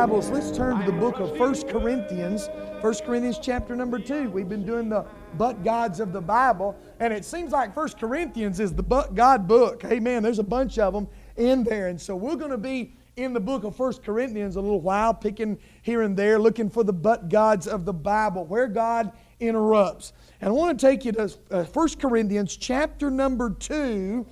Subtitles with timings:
[0.00, 2.48] Bibles, let's turn to the book of 1 Corinthians.
[2.80, 4.30] 1 Corinthians chapter number 2.
[4.30, 5.04] We've been doing the
[5.36, 9.46] but gods of the Bible, and it seems like 1 Corinthians is the but God
[9.46, 9.84] book.
[9.84, 10.22] Amen.
[10.22, 11.88] There's a bunch of them in there.
[11.88, 15.12] And so we're going to be in the book of 1 Corinthians a little while,
[15.12, 20.14] picking here and there, looking for the but gods of the Bible, where God interrupts.
[20.40, 24.26] And I want to take you to uh, 1 Corinthians chapter number 2,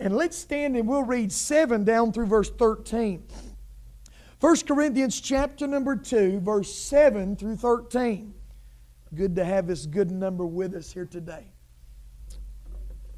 [0.00, 3.26] and let's stand and we'll read 7 down through verse 13.
[4.44, 8.34] 1 Corinthians chapter number 2, verse 7 through 13.
[9.14, 11.46] Good to have this good number with us here today.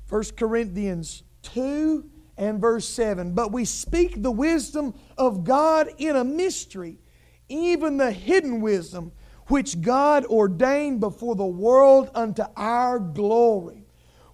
[0.09, 3.35] 1 Corinthians 2 and verse 7.
[3.35, 7.01] But we speak the wisdom of God in a mystery,
[7.49, 9.11] even the hidden wisdom
[9.49, 13.85] which God ordained before the world unto our glory,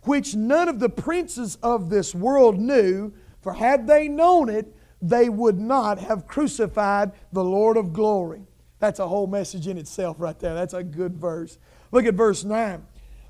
[0.02, 5.28] which none of the princes of this world knew, for had they known it, they
[5.28, 8.46] would not have crucified the Lord of glory.
[8.78, 10.54] That's a whole message in itself right there.
[10.54, 11.58] That's a good verse.
[11.90, 12.86] Look at verse 9.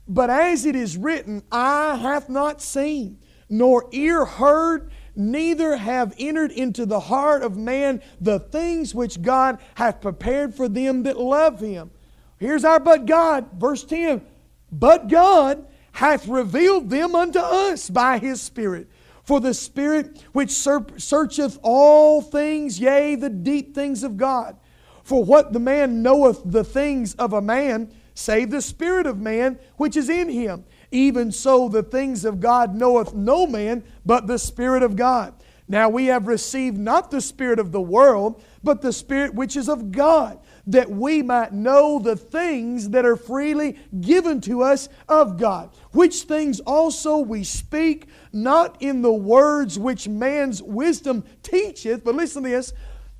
[0.07, 6.53] But as it is written, eye hath not seen, nor ear heard, neither have entered
[6.53, 11.61] into the heart of man the things which God hath prepared for them that love
[11.61, 11.91] him.
[12.39, 14.23] Here's our but God, verse 10.
[14.71, 18.89] But God hath revealed them unto us by his Spirit.
[19.25, 24.57] For the Spirit which searcheth all things, yea, the deep things of God.
[25.05, 29.59] For what the man knoweth the things of a man, save the Spirit of man
[29.77, 30.65] which is in him.
[30.91, 35.35] Even so, the things of God knoweth no man but the Spirit of God.
[35.69, 39.69] Now we have received not the Spirit of the world, but the Spirit which is
[39.69, 45.39] of God, that we might know the things that are freely given to us of
[45.39, 45.71] God.
[45.93, 52.45] Which things also we speak, not in the words which man's wisdom teacheth, but listen
[52.45, 52.73] to this,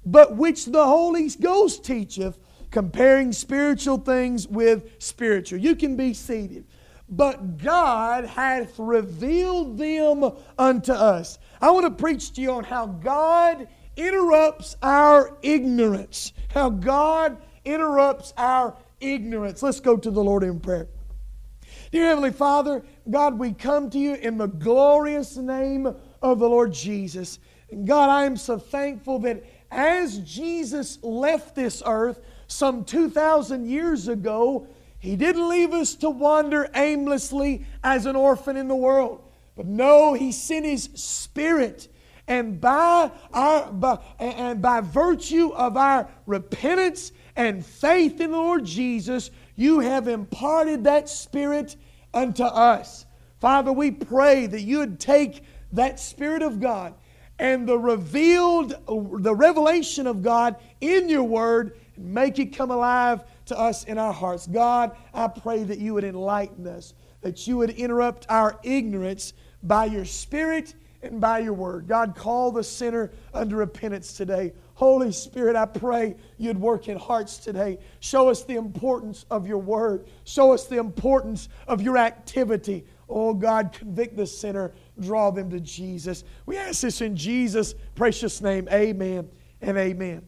[0.05, 2.39] but which the Holy Ghost teacheth,
[2.71, 5.59] comparing spiritual things with spiritual.
[5.59, 6.67] You can be seated.
[7.09, 11.39] But God hath revealed them unto us.
[11.61, 16.33] I want to preach to you on how God interrupts our ignorance.
[16.53, 19.63] How God interrupts our ignorance.
[19.63, 20.89] Let's go to the Lord in prayer.
[21.91, 26.73] Dear Heavenly Father, God, we come to you in the glorious name of the Lord
[26.73, 27.39] Jesus.
[27.71, 34.09] And God, I am so thankful that as Jesus left this earth some 2,000 years
[34.09, 34.67] ago,
[34.99, 39.23] He didn't leave us to wander aimlessly as an orphan in the world.
[39.55, 41.89] But no, He sent His Spirit.
[42.33, 48.65] And by, our, by, and by virtue of our repentance and faith in the Lord
[48.65, 51.77] Jesus, you have imparted that Spirit
[52.15, 53.05] unto us.
[53.39, 56.95] Father, we pray that you would take that Spirit of God
[57.39, 58.77] and the revealed,
[59.23, 63.99] the revelation of God in your word and make it come alive to us in
[63.99, 64.47] our hearts.
[64.47, 69.85] God, I pray that you would enlighten us, that you would interrupt our ignorance by
[69.85, 71.87] your Spirit and by your word.
[71.89, 74.53] God, call the sinner under repentance today.
[74.75, 77.79] Holy Spirit, I pray you'd work in hearts today.
[78.01, 80.07] Show us the importance of your word.
[80.25, 82.85] Show us the importance of your activity.
[83.09, 86.25] Oh God, convict the sinner, draw them to Jesus.
[86.47, 88.69] We ask this in Jesus' precious name.
[88.71, 89.29] Amen
[89.61, 90.27] and amen.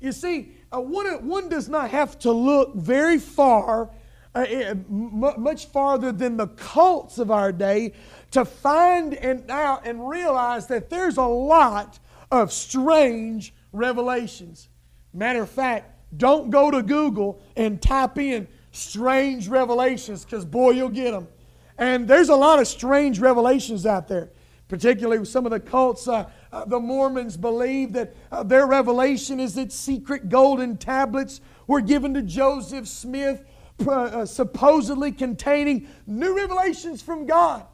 [0.00, 3.90] You see, uh, one, one does not have to look very far,
[4.34, 7.92] uh, m- much farther than the cults of our day,
[8.32, 11.98] to find and out and realize that there's a lot
[12.30, 14.68] of strange revelations.
[15.12, 20.88] Matter of fact, don't go to Google and type in strange revelations because, boy, you'll
[20.88, 21.28] get them.
[21.78, 24.30] And there's a lot of strange revelations out there,
[24.68, 26.06] particularly with some of the cults.
[26.06, 31.80] Uh, uh, the Mormons believe that uh, their revelation is that secret golden tablets were
[31.80, 33.44] given to Joseph Smith,
[33.86, 37.66] uh, supposedly containing new revelations from God.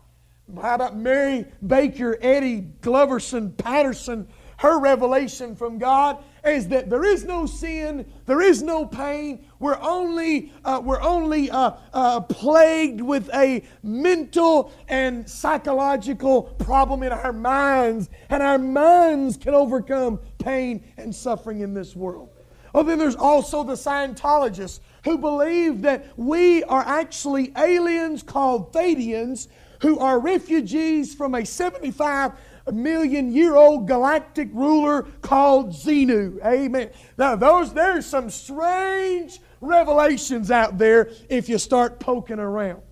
[0.61, 4.27] How about Mary Baker, Eddy Gloverson, Patterson?
[4.61, 9.47] her revelation from God is that there is no sin, there is no pain.
[9.59, 17.11] We're only, uh, we're only uh, uh, plagued with a mental and psychological problem in
[17.11, 22.29] our minds, and our minds can overcome pain and suffering in this world.
[22.75, 29.49] Oh, then there's also the Scientologists who believe that we are actually aliens called Thetans
[29.81, 32.33] who are refugees from a 75
[32.73, 36.45] million year old galactic ruler called Xenu.
[36.45, 36.91] Amen.
[37.17, 42.83] Now, those there's some strange revelations out there if you start poking around.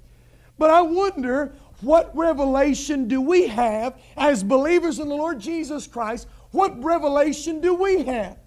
[0.59, 6.27] But I wonder what revelation do we have as believers in the Lord Jesus Christ?
[6.51, 8.39] What revelation do we have?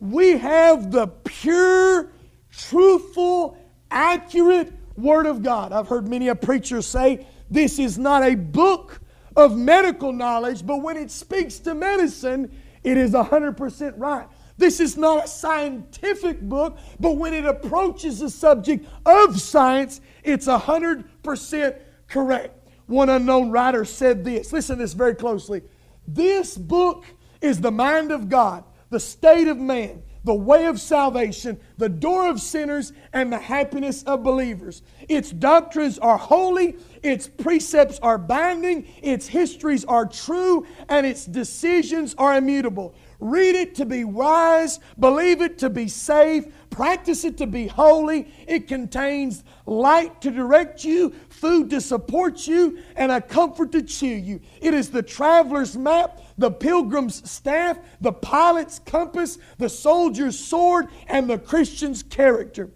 [0.00, 2.10] We have the pure,
[2.50, 3.56] truthful,
[3.90, 5.72] accurate Word of God.
[5.72, 9.00] I've heard many a preacher say this is not a book
[9.36, 12.50] of medical knowledge, but when it speaks to medicine,
[12.82, 14.26] it is 100% right.
[14.56, 20.48] This is not a scientific book, but when it approaches the subject of science, it's
[20.48, 21.78] 100%
[22.08, 22.68] correct.
[22.86, 24.52] One unknown writer said this.
[24.52, 25.62] Listen to this very closely.
[26.08, 27.04] This book
[27.40, 32.28] is the mind of God, the state of man, the way of salvation, the door
[32.28, 34.82] of sinners, and the happiness of believers.
[35.08, 42.14] Its doctrines are holy, its precepts are binding, its histories are true, and its decisions
[42.18, 42.94] are immutable.
[43.20, 48.32] Read it to be wise, believe it to be safe, practice it to be holy.
[48.46, 54.16] It contains light to direct you, food to support you, and a comfort to cheer
[54.16, 54.40] you.
[54.60, 61.28] It is the traveler's map, the pilgrim's staff, the pilot's compass, the soldier's sword, and
[61.28, 62.70] the Christian's character.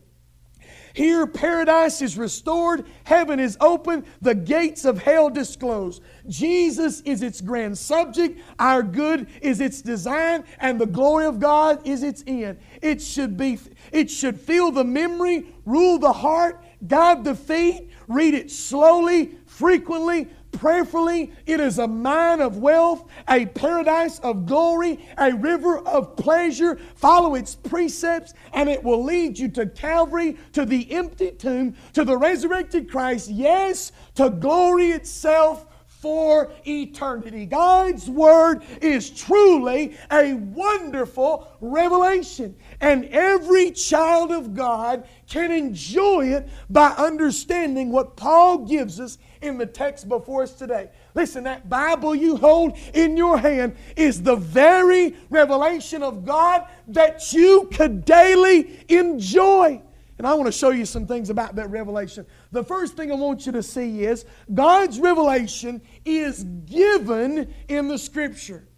[0.94, 6.02] Here, paradise is restored, heaven is open, the gates of hell disclosed.
[6.28, 11.86] Jesus is its grand subject, our good is its design, and the glory of God
[11.86, 12.58] is its end.
[12.82, 13.58] It should be,
[13.90, 20.28] it should fill the memory, rule the heart, guide the feet, read it slowly, frequently,
[20.52, 21.32] prayerfully.
[21.46, 26.78] It is a mine of wealth, a paradise of glory, a river of pleasure.
[26.94, 32.04] Follow its precepts, and it will lead you to Calvary, to the empty tomb, to
[32.04, 35.66] the resurrected Christ, yes, to glory itself
[36.02, 37.46] for eternity.
[37.46, 46.48] God's Word is truly a wonderful revelation, and every child of God can enjoy it
[46.68, 50.90] by understanding what Paul gives us in the text before us today.
[51.14, 57.32] Listen, that Bible you hold in your hand is the very revelation of God that
[57.32, 59.80] you could daily enjoy.
[60.22, 62.24] And I want to show you some things about that revelation.
[62.52, 64.24] The first thing I want you to see is
[64.54, 68.68] God's revelation is given in the Scripture.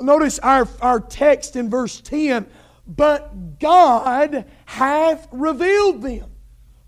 [0.00, 2.46] Notice our, our text in verse 10
[2.86, 6.30] but God hath revealed them.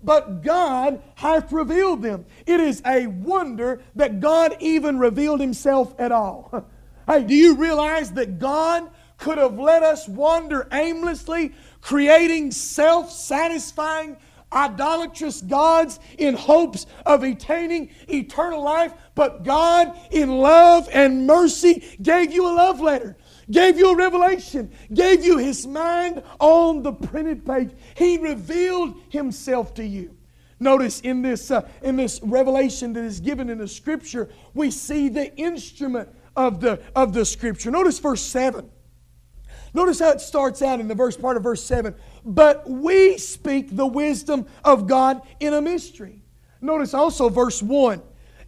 [0.01, 2.25] But God hath revealed them.
[2.47, 6.67] It is a wonder that God even revealed Himself at all.
[7.05, 8.87] Hey, do you realize that God
[9.19, 14.17] could have let us wander aimlessly, creating self satisfying,
[14.51, 18.93] idolatrous gods in hopes of attaining eternal life?
[19.15, 23.17] But God, in love and mercy, gave you a love letter
[23.51, 27.71] gave you a revelation, gave you his mind on the printed page.
[27.95, 30.15] He revealed himself to you.
[30.59, 35.07] Notice in this, uh, in this revelation that is given in the scripture, we see
[35.07, 37.71] the instrument of the, of the scripture.
[37.71, 38.69] Notice verse 7.
[39.73, 41.95] Notice how it starts out in the verse part of verse 7.
[42.25, 46.21] But we speak the wisdom of God in a mystery.
[46.61, 48.01] Notice also verse 1.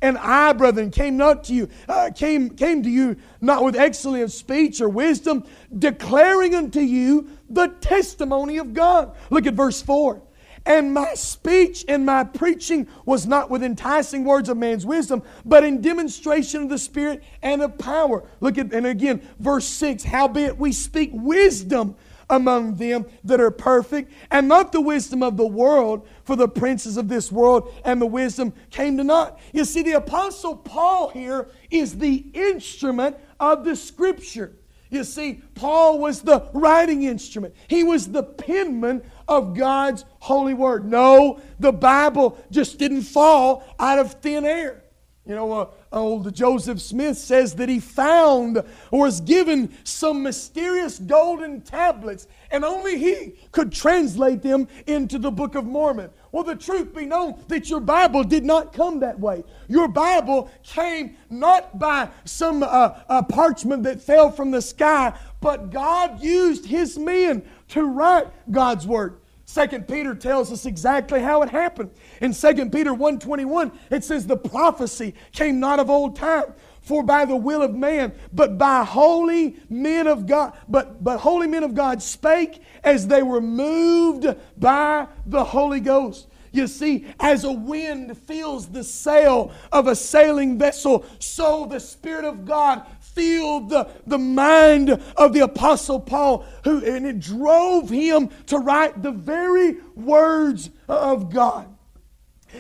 [0.04, 4.32] And I, brethren, came not to you, uh, came, came to you not with excellent
[4.32, 5.44] speech or wisdom,
[5.78, 9.16] declaring unto you the testimony of God.
[9.30, 10.22] Look at verse 4.
[10.66, 15.64] And my speech and my preaching was not with enticing words of man's wisdom, but
[15.64, 18.24] in demonstration of the Spirit and of power.
[18.40, 21.96] Look at, and again, verse 6 Howbeit we speak wisdom
[22.30, 26.96] among them that are perfect, and not the wisdom of the world, for the princes
[26.96, 29.38] of this world and the wisdom came to naught.
[29.52, 34.56] You see, the Apostle Paul here is the instrument of the Scripture.
[34.92, 37.56] You see, Paul was the writing instrument.
[37.70, 40.86] He was the penman of God's holy word.
[40.86, 44.84] No, the Bible just didn't fall out of thin air.
[45.26, 48.58] You know, uh, old Joseph Smith says that he found
[48.90, 55.30] or was given some mysterious golden tablets, and only he could translate them into the
[55.30, 56.10] Book of Mormon.
[56.32, 59.44] Well, the truth be known that your Bible did not come that way.
[59.68, 65.70] Your Bible came not by some uh, uh, parchment that fell from the sky, but
[65.70, 69.21] God used his men to write God's Word.
[69.52, 71.92] Second Peter tells us exactly how it happened.
[72.22, 77.26] In Second Peter 1:21, it says the prophecy came not of old time, for by
[77.26, 81.76] the will of man, but by holy men of God, but but holy men of
[81.76, 84.26] God spake as they were moved
[84.58, 86.28] by the Holy Ghost.
[86.54, 92.24] You see, as a wind fills the sail of a sailing vessel, so the Spirit
[92.24, 98.30] of God filled the, the mind of the Apostle Paul, who, and it drove him
[98.48, 101.68] to write the very words of God.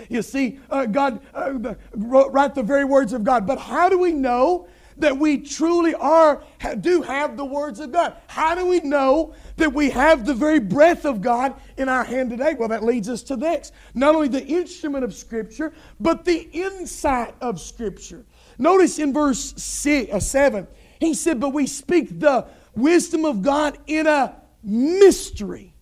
[0.09, 3.45] You see, uh, God uh, wrote, write the very words of God.
[3.45, 4.67] But how do we know
[4.97, 6.43] that we truly are,
[6.79, 8.15] do have the words of God?
[8.27, 12.29] How do we know that we have the very breath of God in our hand
[12.29, 12.55] today?
[12.57, 13.71] Well, that leads us to this.
[13.93, 18.25] Not only the instrument of Scripture, but the insight of Scripture.
[18.61, 20.67] Notice in verse six, uh, 7,
[20.99, 25.73] he said, But we speak the wisdom of God in a mystery.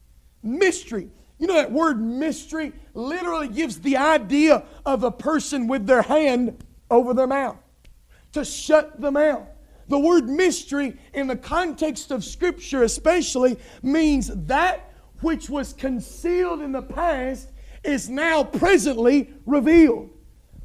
[0.41, 1.12] Mystery.
[1.39, 6.63] You know, that word mystery literally gives the idea of a person with their hand
[6.89, 7.57] over their mouth,
[8.31, 9.50] to shut the mouth.
[9.89, 16.71] The word mystery, in the context of Scripture especially, means that which was concealed in
[16.71, 17.51] the past
[17.83, 20.12] is now presently revealed.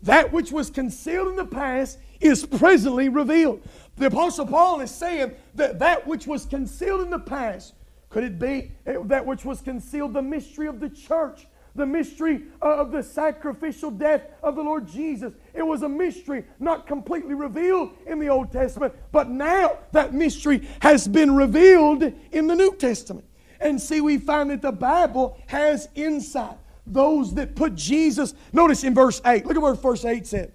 [0.04, 3.62] That which was concealed in the past is presently revealed.
[3.96, 7.74] The Apostle Paul is saying that that which was concealed in the past,
[8.10, 12.42] could it be eh, that which was concealed, the mystery of the church, the mystery
[12.60, 15.32] uh, of the sacrificial death of the Lord Jesus?
[15.54, 20.68] It was a mystery not completely revealed in the Old Testament, but now that mystery
[20.80, 23.24] has been revealed in the New Testament.
[23.58, 26.58] And see, we find that the Bible has insight.
[26.86, 30.52] Those that put Jesus, notice in verse 8, look at what verse 8 said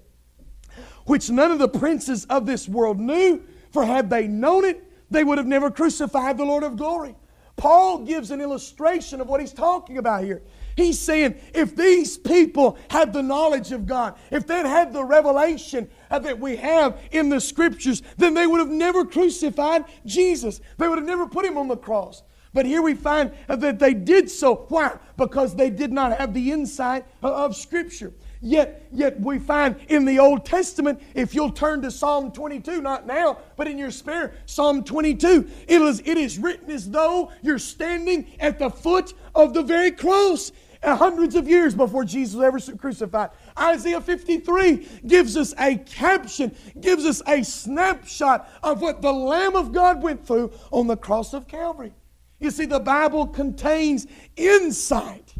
[1.10, 5.24] which none of the princes of this world knew, for had they known it, they
[5.24, 7.16] would have never crucified the Lord of glory.
[7.56, 10.44] Paul gives an illustration of what he's talking about here.
[10.78, 15.90] He's saying if these people had the knowledge of God, if they'd had the revelation
[16.12, 20.62] that we have in the scriptures, then they would have never crucified Jesus.
[20.78, 22.22] They would have never put him on the cross.
[22.54, 24.66] But here we find that they did so.
[24.70, 24.98] Why?
[25.18, 28.12] Because they did not have the insight of Scripture.
[28.42, 33.06] Yet, yet we find in the Old Testament, if you'll turn to Psalm 22, not
[33.06, 37.60] now, but in your spare, Psalm 22, it is, it is written as though you're
[37.60, 42.46] standing at the foot of the very cross uh, hundreds of years before Jesus was
[42.46, 43.32] ever crucified.
[43.58, 49.74] Isaiah 53 gives us a caption, gives us a snapshot of what the Lamb of
[49.74, 51.92] God went through on the cross of Calvary.
[52.40, 55.34] You see, the Bible contains insight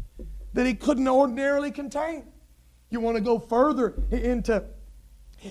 [0.52, 2.24] that it couldn't ordinarily contain.
[2.90, 4.64] You want to go further into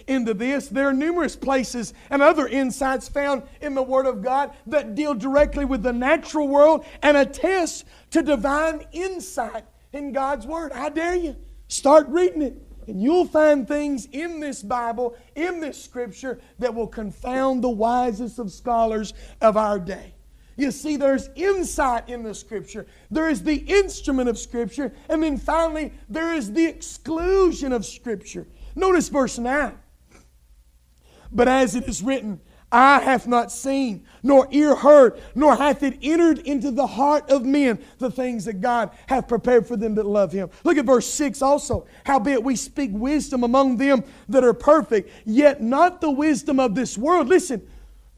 [0.08, 0.68] into this.
[0.68, 5.14] There are numerous places and other insights found in the Word of God that deal
[5.14, 10.72] directly with the natural world and attest to divine insight in God's Word.
[10.74, 11.36] I dare you,
[11.68, 12.58] start reading it.
[12.88, 18.40] And you'll find things in this Bible, in this Scripture, that will confound the wisest
[18.40, 20.16] of scholars of our day.
[20.60, 25.38] You see, there's insight in the Scripture, there is the instrument of Scripture, and then
[25.38, 28.46] finally, there is the exclusion of Scripture.
[28.76, 29.78] Notice verse 9.
[31.32, 32.42] But as it is written,
[32.74, 37.46] eye hath not seen, nor ear heard, nor hath it entered into the heart of
[37.46, 40.50] men the things that God hath prepared for them that love him.
[40.66, 41.88] Look at verse 6 also.
[42.04, 46.98] Howbeit we speak wisdom among them that are perfect, yet not the wisdom of this
[46.98, 47.30] world.
[47.30, 47.66] Listen,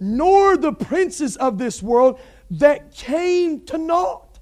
[0.01, 4.39] nor the princes of this world that came to naught.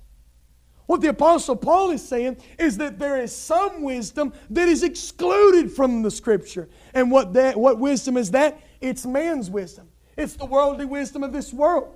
[0.88, 5.72] What the Apostle Paul is saying is that there is some wisdom that is excluded
[5.72, 6.68] from the Scripture.
[6.96, 8.60] And what, that, what wisdom is that?
[8.82, 11.96] It's man's wisdom, it's the worldly wisdom of this world.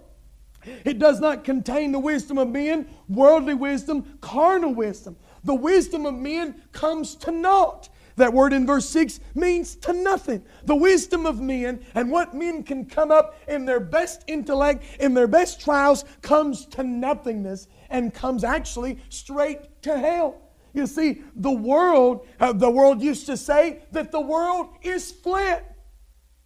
[0.86, 5.17] It does not contain the wisdom of men, worldly wisdom, carnal wisdom.
[5.43, 7.89] The wisdom of men comes to naught.
[8.15, 10.43] That word in verse 6 means to nothing.
[10.65, 15.13] The wisdom of men and what men can come up in their best intellect, in
[15.13, 20.41] their best trials, comes to nothingness and comes actually straight to hell.
[20.74, 25.70] You see, the world, uh, the world used to say that the world is flat.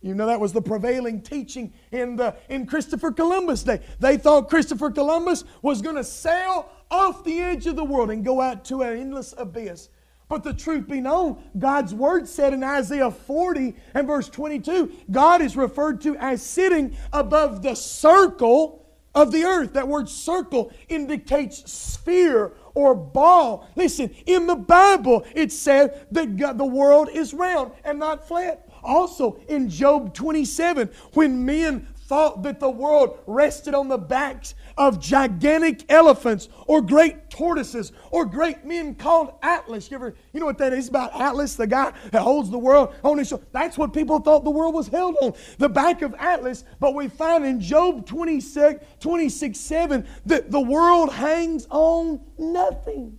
[0.02, 3.82] You know that was the prevailing teaching in the in Christopher Columbus day.
[4.00, 8.24] They thought Christopher Columbus was going to sail off the edge of the world and
[8.24, 9.90] go out to an endless abyss.
[10.30, 15.42] But the truth be known, God's word said in Isaiah 40 and verse 22, God
[15.42, 19.74] is referred to as sitting above the circle of the earth.
[19.74, 23.68] That word circle indicates sphere or ball.
[23.76, 28.70] Listen, in the Bible, it said that God, the world is round and not flat.
[28.84, 35.00] Also, in Job 27, when men thought that the world rested on the backs of
[35.00, 39.90] gigantic elephants or great tortoises or great men called Atlas.
[39.90, 42.94] You ever, you know what that is about Atlas, the guy that holds the world
[43.04, 43.46] on his shoulder?
[43.52, 46.64] That's what people thought the world was held on, the back of Atlas.
[46.80, 53.18] But we find in Job 26, 26 7 that the world hangs on nothing.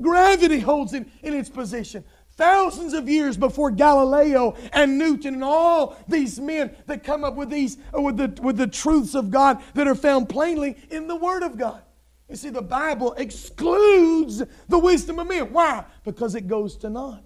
[0.00, 2.04] Gravity holds it in its position
[2.38, 7.50] thousands of years before Galileo and Newton and all these men that come up with
[7.50, 11.16] these uh, with the with the truths of God that are found plainly in the
[11.16, 11.82] Word of God.
[12.30, 15.52] You see, the Bible excludes the wisdom of men.
[15.52, 15.84] Why?
[16.04, 17.24] Because it goes to naught.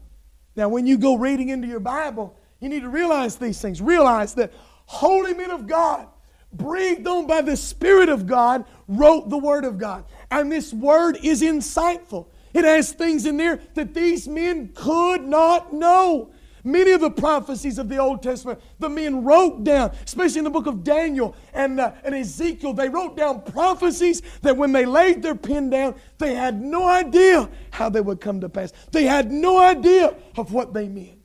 [0.57, 3.81] Now, when you go reading into your Bible, you need to realize these things.
[3.81, 4.53] Realize that
[4.87, 6.07] holy men of God,
[6.53, 10.05] breathed on by the Spirit of God, wrote the Word of God.
[10.31, 12.27] And this Word is insightful.
[12.55, 16.33] It has things in there that these men could not know.
[16.65, 20.51] Many of the prophecies of the Old Testament, the men wrote down, especially in the
[20.51, 25.23] book of Daniel and, uh, and Ezekiel, they wrote down prophecies that when they laid
[25.23, 28.73] their pen down, they had no idea how they would come to pass.
[28.93, 31.19] They had no idea of what they meant.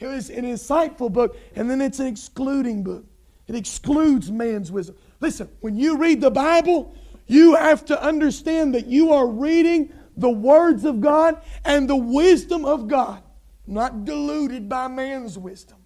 [0.00, 3.06] It was an insightful book, and then it's an excluding book.
[3.46, 4.96] It excludes man's wisdom.
[5.20, 6.94] Listen, when you read the Bible,
[7.26, 12.64] you have to understand that you are reading the words of God and the wisdom
[12.64, 13.22] of God,
[13.66, 15.78] not diluted by man's wisdom.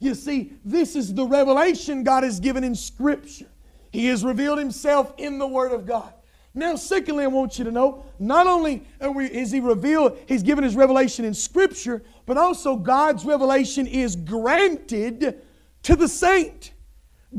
[0.00, 3.46] You see, this is the revelation God has given in Scripture.
[3.92, 6.12] He has revealed Himself in the Word of God.
[6.54, 10.76] Now, secondly, I want you to know not only is He revealed, He's given His
[10.76, 15.42] revelation in Scripture, but also God's revelation is granted
[15.84, 16.72] to the saint.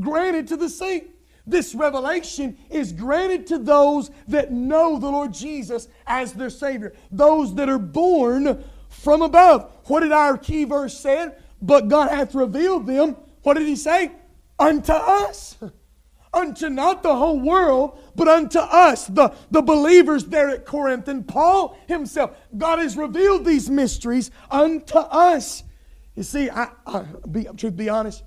[0.00, 1.10] Granted to the saint.
[1.46, 7.54] This revelation is granted to those that know the Lord Jesus as their Savior, those
[7.56, 9.70] that are born from above.
[9.84, 11.32] What did our key verse say?
[11.60, 13.16] But God hath revealed them.
[13.42, 14.12] What did He say?
[14.58, 15.56] Unto us.
[16.34, 21.08] unto not the whole world, but unto us, the, the believers there at Corinth.
[21.08, 25.62] And Paul himself, God has revealed these mysteries unto us.
[26.14, 28.22] You see, I, I be, truth be honest,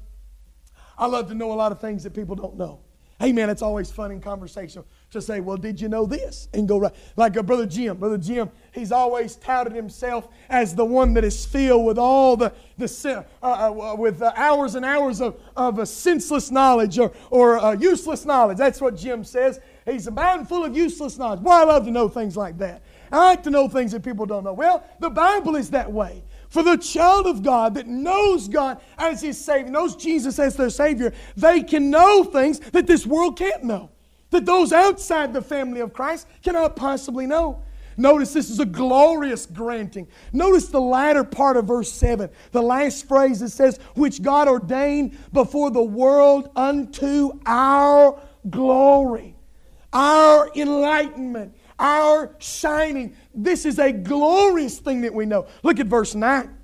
[0.97, 2.79] I love to know a lot of things that people don't know.
[3.19, 6.49] Hey, man, it's always fun in conversation to say, well, did you know this?
[6.53, 6.93] And go right.
[7.15, 7.97] Like a Brother Jim.
[7.97, 12.53] Brother Jim, he's always touted himself as the one that is filled with all the,
[12.77, 17.71] the uh, uh, with uh, hours and hours of, of senseless knowledge or, or uh,
[17.71, 18.58] useless knowledge.
[18.60, 19.60] That's what Jim says.
[19.86, 21.39] He's a mind full of useless knowledge.
[21.39, 22.84] Boy, I love to know things like that.
[23.12, 24.53] I like to know things that people don't know.
[24.53, 26.23] Well, the Bible is that way.
[26.49, 30.69] For the child of God that knows God as his Savior, knows Jesus as their
[30.69, 33.89] Savior, they can know things that this world can't know,
[34.29, 37.63] that those outside the family of Christ cannot possibly know.
[37.97, 40.07] Notice this is a glorious granting.
[40.31, 45.17] Notice the latter part of verse 7, the last phrase that says, which God ordained
[45.33, 48.19] before the world unto our
[48.51, 49.36] glory,
[49.91, 53.16] our enlightenment, our shining.
[53.34, 55.48] This is a glorious thing that we know.
[55.63, 56.56] Look at verse 9.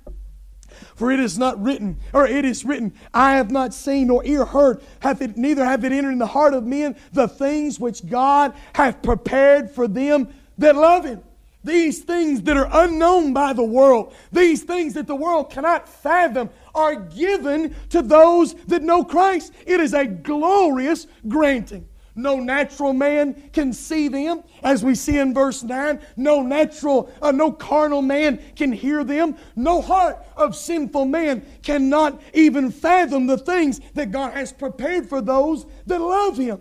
[0.96, 4.44] For it is not written, or it is written, I have not seen nor ear
[4.44, 8.06] heard, hath it, neither have it entered in the heart of men the things which
[8.06, 11.22] God hath prepared for them that love him.
[11.62, 16.50] These things that are unknown by the world, these things that the world cannot fathom,
[16.74, 19.52] are given to those that know Christ.
[19.66, 21.88] It is a glorious granting.
[22.16, 26.00] No natural man can see them, as we see in verse 9.
[26.16, 29.36] No natural, uh, no carnal man can hear them.
[29.56, 35.20] No heart of sinful man cannot even fathom the things that God has prepared for
[35.20, 36.60] those that love Him.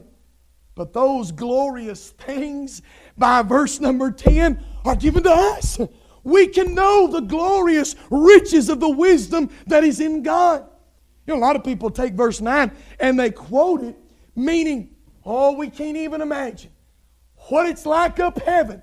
[0.75, 2.81] But those glorious things,
[3.15, 5.79] by verse number 10, are given to us.
[6.23, 10.65] We can know the glorious riches of the wisdom that is in God.
[11.27, 13.97] You know, a lot of people take verse 9 and they quote it,
[14.35, 14.92] meaning
[15.25, 16.71] Oh, we can't even imagine
[17.49, 18.81] what it's like up heaven,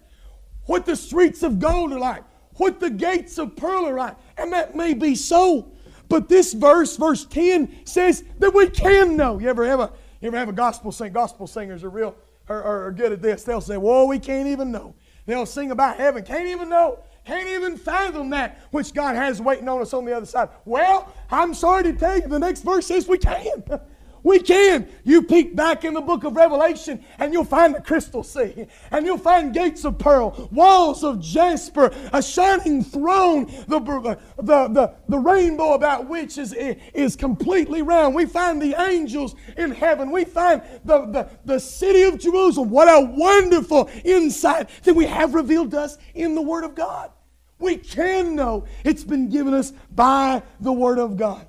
[0.66, 2.24] what the streets of gold are like,
[2.54, 4.16] what the gates of pearl are like.
[4.36, 5.72] And that may be so.
[6.08, 9.38] But this verse, verse 10, says that we can know.
[9.38, 11.12] You ever have a, you ever have a gospel sing?
[11.12, 12.16] Gospel singers are real
[12.50, 13.44] are, are good at this.
[13.44, 14.94] They'll say, Whoa, we can't even know.
[15.26, 16.24] They'll sing about heaven.
[16.24, 16.98] Can't even know.
[17.24, 20.48] Can't even fathom that which God has waiting on us on the other side.
[20.64, 23.62] Well, I'm sorry to tell you, the next verse says we can.
[24.22, 24.88] We can.
[25.04, 28.66] You peek back in the book of Revelation and you'll find the crystal sea.
[28.90, 34.94] And you'll find gates of pearl, walls of jasper, a shining throne, the, the, the,
[35.08, 38.14] the rainbow about which is, is completely round.
[38.14, 40.10] We find the angels in heaven.
[40.10, 42.70] We find the, the, the city of Jerusalem.
[42.70, 47.10] What a wonderful insight that we have revealed to us in the Word of God.
[47.58, 51.46] We can know it's been given us by the Word of God.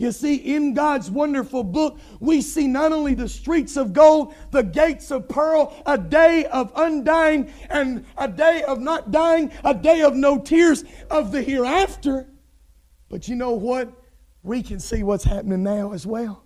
[0.00, 4.62] You see, in God's wonderful book, we see not only the streets of gold, the
[4.62, 10.00] gates of pearl, a day of undying and a day of not dying, a day
[10.00, 12.26] of no tears of the hereafter.
[13.10, 13.92] But you know what?
[14.42, 16.44] We can see what's happening now as well.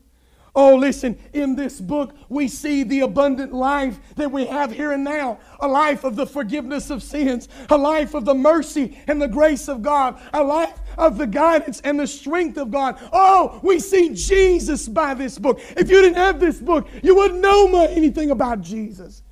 [0.57, 5.03] Oh, listen, in this book, we see the abundant life that we have here and
[5.03, 9.27] now a life of the forgiveness of sins, a life of the mercy and the
[9.27, 12.99] grace of God, a life of the guidance and the strength of God.
[13.13, 15.61] Oh, we see Jesus by this book.
[15.77, 19.23] If you didn't have this book, you wouldn't know anything about Jesus.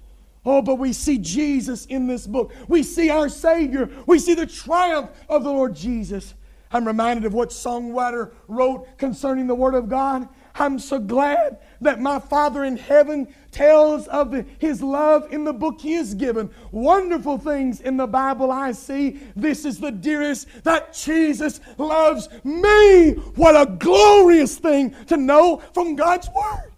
[0.44, 2.52] Oh, but we see Jesus in this book.
[2.66, 3.88] We see our Savior.
[4.06, 6.34] We see the triumph of the Lord Jesus.
[6.72, 10.28] I'm reminded of what songwriter wrote concerning the Word of God.
[10.54, 15.80] I'm so glad that my Father in heaven tells of His love in the book
[15.80, 16.50] He has given.
[16.70, 19.20] Wonderful things in the Bible I see.
[19.34, 23.12] This is the dearest that Jesus loves me.
[23.36, 26.72] What a glorious thing to know from God's Word.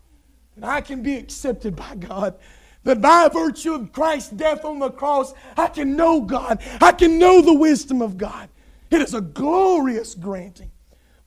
[0.56, 2.36] And I can be accepted by God.
[2.84, 6.62] That by virtue of Christ's death on the cross, I can know God.
[6.80, 8.50] I can know the wisdom of God.
[8.90, 10.70] It is a glorious granting.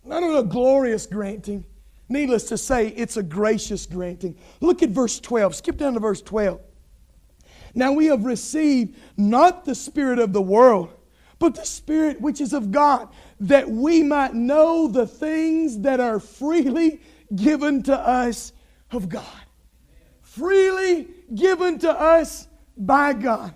[0.06, 1.66] Not a glorious granting,
[2.10, 4.38] Needless to say, it's a gracious granting.
[4.62, 5.56] Look at verse 12.
[5.56, 6.62] Skip down to verse 12.
[7.76, 10.90] Now we have received not the Spirit of the world,
[11.38, 13.10] but the Spirit which is of God,
[13.42, 17.02] that we might know the things that are freely
[17.36, 18.54] given to us
[18.92, 19.26] of God.
[20.22, 23.54] Freely given to us by God.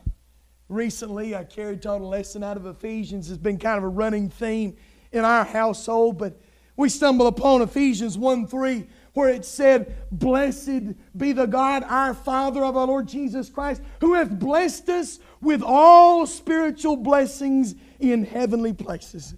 [0.67, 3.29] Recently, I carried taught a lesson out of Ephesians.
[3.29, 4.77] It's been kind of a running theme
[5.11, 6.39] in our household, but
[6.77, 12.63] we stumble upon Ephesians 1 3, where it said, Blessed be the God, our Father
[12.63, 18.73] of our Lord Jesus Christ, who hath blessed us with all spiritual blessings in heavenly
[18.73, 19.35] places.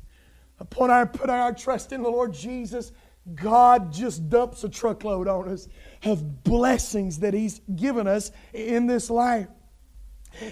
[0.59, 2.91] Upon our put our trust in the Lord Jesus,
[3.33, 5.67] God just dumps a truckload on us
[6.03, 9.47] of blessings that He's given us in this life.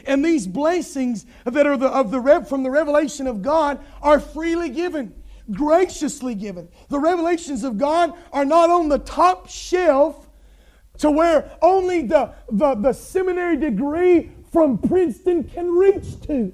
[0.06, 4.70] And these blessings that are the, of the from the revelation of God are freely
[4.70, 5.13] given
[5.51, 6.69] graciously given.
[6.89, 10.27] The revelations of God are not on the top shelf
[10.99, 16.53] to where only the, the, the seminary degree from Princeton can reach to.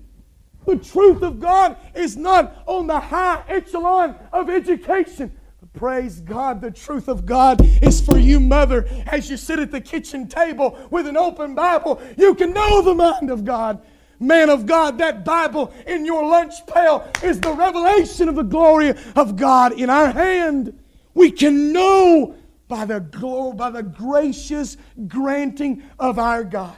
[0.65, 5.31] The truth of God is not on the high echelon of education.
[5.73, 8.87] Praise God, the truth of God is for you, mother.
[9.05, 12.95] As you sit at the kitchen table with an open Bible, you can know the
[12.95, 13.81] mind of God
[14.19, 18.93] Man of God, that Bible in your lunch pail is the revelation of the glory
[19.15, 20.77] of God in our hand.
[21.13, 22.35] We can know
[22.67, 24.77] by the glory, by the gracious
[25.07, 26.77] granting of our God.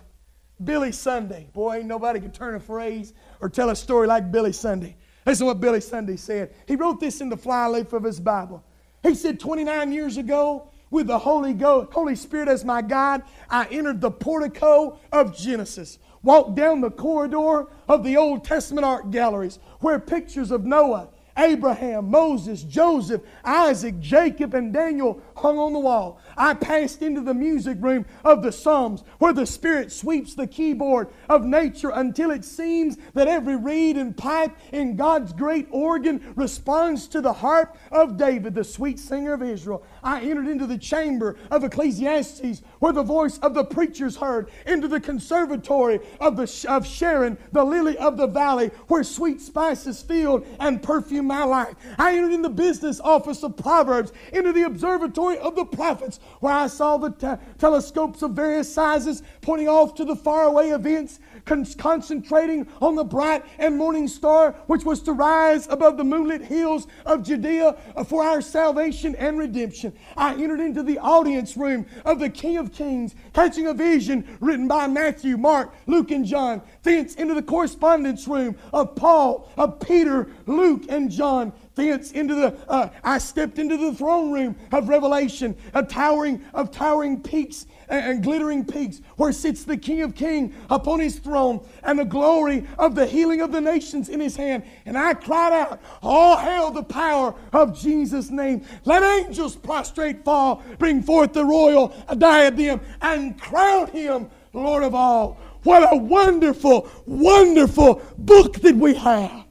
[0.64, 1.50] Billy Sunday.
[1.54, 4.98] Boy, ain't nobody can turn a phrase or tell a story like Billy Sunday.
[5.26, 6.54] Listen what Billy Sunday said.
[6.68, 8.64] He wrote this in the flyleaf of his Bible.
[9.04, 13.66] He said, 29 years ago, with the Holy, Go- Holy Spirit as my guide, I
[13.68, 19.60] entered the portico of Genesis walked down the corridor of the Old Testament art galleries
[19.80, 26.20] where pictures of Noah Abraham, Moses, Joseph, Isaac, Jacob, and Daniel hung on the wall.
[26.38, 31.10] I passed into the music room of the Psalms where the Spirit sweeps the keyboard
[31.28, 37.08] of nature until it seems that every reed and pipe in God's great organ responds
[37.10, 39.84] to the harp of David, the sweet singer of Israel.
[40.04, 44.88] I entered into the chamber of Ecclesiastes where the voice of the preachers heard, into
[44.88, 50.46] the conservatory of, the, of Sharon, the lily of the valley, where sweet spices filled
[50.60, 51.76] and perfume my life.
[51.98, 56.54] I entered in the business office of Proverbs, into the observatory of the prophets, where
[56.54, 61.66] I saw the te- telescopes of various sizes pointing off to the faraway events con-
[61.78, 66.88] concentrating on the bright and morning star which was to rise above the moonlit hills
[67.06, 69.94] of Judea for our salvation and redemption.
[70.16, 74.68] I entered into the audience room of the King of Kings, catching a vision written
[74.68, 76.62] by Matthew, Mark, Luke, and John.
[76.84, 82.56] Thence into the correspondence room of Paul, of Peter, Luke, and John fence into the
[82.68, 88.06] uh, i stepped into the throne room of revelation of towering of towering peaks and,
[88.06, 92.66] and glittering peaks where sits the king of kings upon his throne and the glory
[92.78, 94.64] of the healing of the nations in his hand.
[94.86, 98.66] And i cried out all hail the power of jesus name.
[98.86, 105.38] Let angels prostrate fall bring forth the royal diadem and crown him lord of all.
[105.64, 109.46] What a wonderful wonderful book that we have.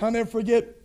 [0.00, 0.77] I'll never forget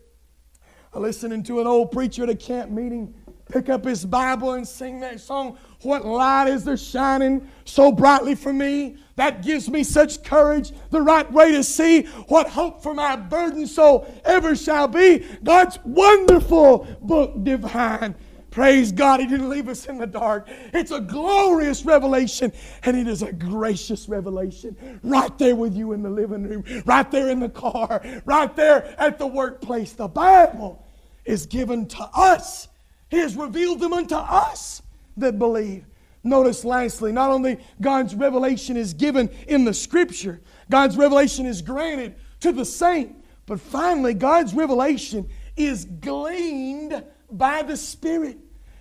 [1.00, 3.14] listening to an old preacher at a camp meeting
[3.54, 5.58] pick up his Bible and sing that song.
[5.82, 8.98] What light is there shining so brightly for me?
[9.16, 13.68] That gives me such courage, the right way to see what hope for my burden
[13.68, 15.26] soul ever shall be.
[15.44, 18.16] God's wonderful book divine.
[18.50, 20.48] Praise God, He didn't leave us in the dark.
[20.74, 22.52] It's a glorious revelation,
[22.84, 25.00] and it is a gracious revelation.
[25.04, 28.96] Right there with you in the living room, right there in the car, right there
[29.00, 29.94] at the workplace.
[29.94, 30.83] The Bible
[31.26, 32.68] is given to us.
[33.10, 34.82] He has revealed them unto us
[35.18, 35.86] that believe.
[36.24, 42.16] Notice lastly, not only God's revelation is given in the scripture, God's revelation is granted
[42.40, 48.38] to the saint, but finally, God's revelation is gleaned by the Spirit.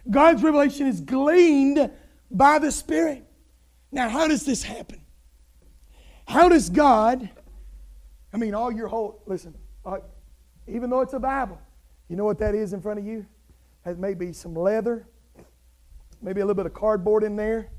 [0.08, 1.90] God's revelation is gleaned
[2.30, 3.24] by the Spirit.
[3.90, 5.00] Now, how does this happen?
[6.26, 7.28] How does God,
[8.32, 9.98] I mean, all your whole, listen, uh,
[10.66, 11.60] even though it's a Bible,
[12.08, 13.26] you know what that is in front of you?
[13.84, 15.06] That may be some leather,
[16.20, 17.70] maybe a little bit of cardboard in there.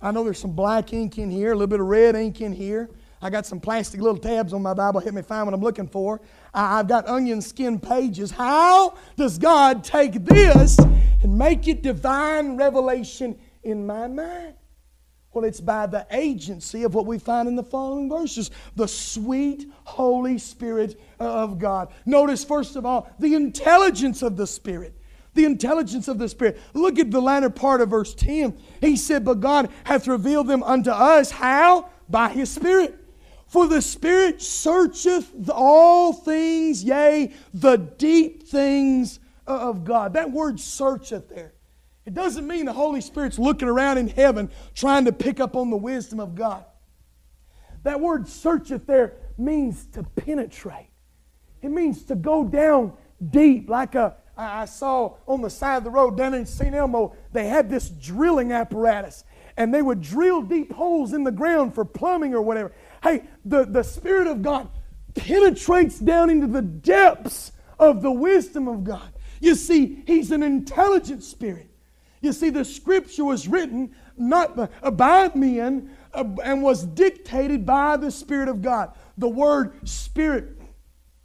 [0.00, 2.52] I know there's some black ink in here, a little bit of red ink in
[2.52, 2.90] here.
[3.20, 5.86] I got some plastic little tabs on my Bible, help me find what I'm looking
[5.86, 6.20] for.
[6.52, 8.32] I've got onion skin pages.
[8.32, 14.54] How does God take this and make it divine revelation in my mind?
[15.32, 19.66] Well, it's by the agency of what we find in the following verses the sweet
[19.84, 21.92] Holy Spirit uh, of God.
[22.04, 24.94] Notice, first of all, the intelligence of the Spirit.
[25.34, 26.60] The intelligence of the Spirit.
[26.74, 28.58] Look at the latter part of verse 10.
[28.82, 31.30] He said, But God hath revealed them unto us.
[31.30, 31.88] How?
[32.10, 32.98] By His Spirit.
[33.46, 40.12] For the Spirit searcheth all things, yea, the deep things uh, of God.
[40.12, 41.54] That word searcheth there.
[42.04, 45.70] It doesn't mean the Holy Spirit's looking around in heaven trying to pick up on
[45.70, 46.64] the wisdom of God.
[47.84, 50.90] That word searcheth there means to penetrate.
[51.62, 52.94] It means to go down
[53.30, 56.74] deep, like a I saw on the side of the road down in St.
[56.74, 59.24] Elmo, they had this drilling apparatus.
[59.56, 62.72] And they would drill deep holes in the ground for plumbing or whatever.
[63.02, 64.70] Hey, the, the Spirit of God
[65.14, 69.12] penetrates down into the depths of the wisdom of God.
[69.40, 71.68] You see, He's an intelligent Spirit.
[72.22, 74.56] You see, the Scripture was written not
[74.96, 78.92] by men uh, and was dictated by the Spirit of God.
[79.18, 80.56] The word Spirit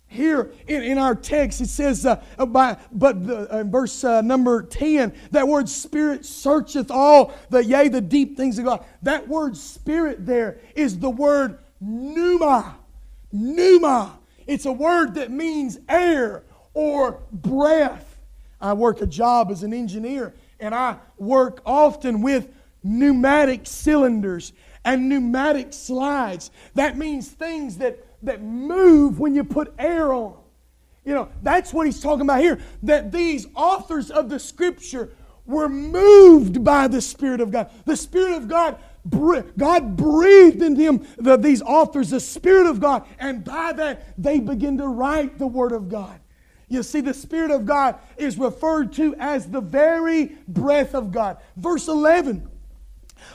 [0.07, 4.63] here in, in our text, it says, uh, by, but the, uh, verse uh, number
[4.63, 8.85] 10, that word spirit searcheth all the, yea, the deep things of God.
[9.01, 12.77] That word spirit there is the word pneuma.
[13.31, 14.17] Pneuma.
[14.47, 18.17] It's a word that means air or breath.
[18.61, 24.53] I work a job as an engineer, and I work often with pneumatic cylinders
[24.85, 26.51] and pneumatic slides.
[26.75, 30.35] That means things that that move when you put air on.
[31.05, 32.59] You know, that's what he's talking about here.
[32.83, 35.09] That these authors of the scripture
[35.45, 37.71] were moved by the Spirit of God.
[37.85, 38.77] The Spirit of God,
[39.57, 44.39] God breathed in them, the, these authors, the Spirit of God, and by that they
[44.39, 46.19] begin to write the Word of God.
[46.69, 51.37] You see, the Spirit of God is referred to as the very breath of God.
[51.55, 52.49] Verse 11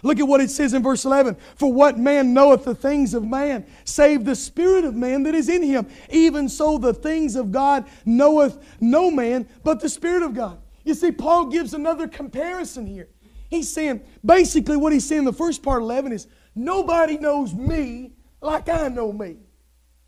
[0.03, 1.37] Look at what it says in verse 11.
[1.57, 5.49] For what man knoweth the things of man, save the spirit of man that is
[5.49, 5.87] in him?
[6.11, 10.61] Even so, the things of God knoweth no man but the spirit of God.
[10.85, 13.09] You see, Paul gives another comparison here.
[13.49, 17.55] He's saying, basically, what he's saying in the first part of 11 is, nobody knows
[17.55, 19.37] me like I know me.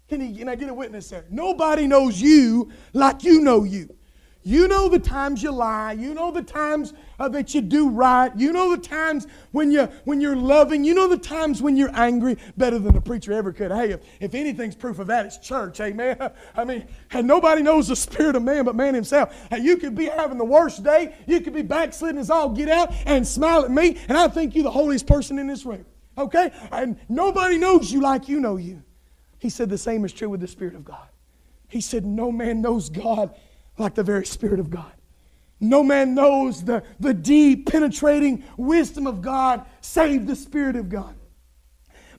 [0.09, 1.25] Can, he, can I get a witness there?
[1.31, 3.95] Nobody knows you like you know you.
[4.47, 5.93] You know the times you lie.
[5.93, 8.31] You know the times uh, that you do right.
[8.37, 10.85] You know the times when, you, when you're loving.
[10.85, 13.73] You know the times when you're angry better than the preacher ever could.
[13.73, 15.81] Hey, if, if anything's proof of that, it's church.
[15.81, 16.19] Amen.
[16.57, 19.35] I mean, and nobody knows the spirit of man but man himself.
[19.51, 21.15] And you could be having the worst day.
[21.27, 23.97] You could be backsliding as all get out and smile at me.
[24.11, 25.87] And I think you're the holiest person in this room.
[26.19, 26.53] Okay?
[26.71, 28.83] And nobody knows you like you know you.
[29.45, 31.07] He said the same is true with the Spirit of God.
[31.69, 33.35] He said, No man knows God
[33.77, 34.95] like the very Spirit of God.
[35.61, 41.15] No man knows the, the deep, penetrating wisdom of God save the Spirit of God.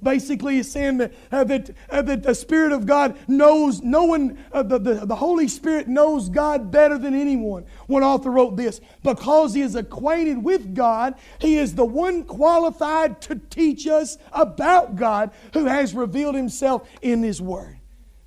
[0.01, 4.43] Basically, he's saying that, uh, that, uh, that the Spirit of God knows, no one,
[4.51, 7.65] uh, the, the, the Holy Spirit knows God better than anyone.
[7.87, 13.21] One author wrote this because he is acquainted with God, he is the one qualified
[13.21, 17.77] to teach us about God who has revealed himself in his Word.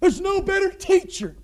[0.00, 1.36] There's no better teacher.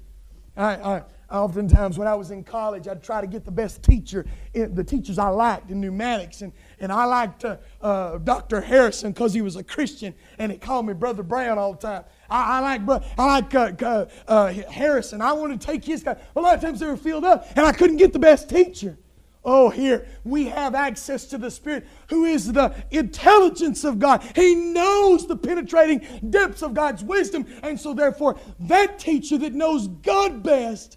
[0.56, 4.26] I, I, oftentimes when I was in college, I'd try to get the best teacher,
[4.52, 6.42] the teachers I liked in pneumatics.
[6.42, 8.60] And, and I liked uh, uh, Dr.
[8.60, 12.04] Harrison because he was a Christian and he called me Brother Brown all the time.
[12.30, 15.20] I, I like, I like uh, uh, uh, Harrison.
[15.20, 16.16] I wanted to take his guy.
[16.36, 18.98] A lot of times they were filled up and I couldn't get the best teacher.
[19.46, 24.22] Oh, here we have access to the Spirit who is the intelligence of God.
[24.34, 27.46] He knows the penetrating depths of God's wisdom.
[27.62, 30.96] And so, therefore, that teacher that knows God best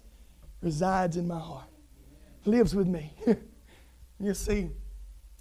[0.60, 1.68] resides in my heart,
[2.44, 3.14] lives with me.
[4.20, 4.70] you see,